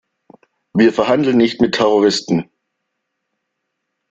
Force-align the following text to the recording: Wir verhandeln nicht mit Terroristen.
Wir 0.73 0.93
verhandeln 0.93 1.37
nicht 1.37 1.61
mit 1.61 1.75
Terroristen. 1.75 2.49